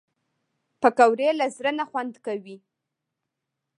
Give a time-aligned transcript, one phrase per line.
[0.81, 2.57] پکورې له زړه نه خوند کوي